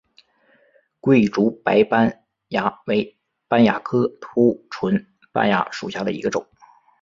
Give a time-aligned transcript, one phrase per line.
[0.99, 6.43] 桂竹白斑蚜为斑蚜科凸唇斑蚜属下的一个种。